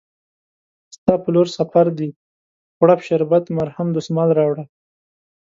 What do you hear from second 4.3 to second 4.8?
راوړه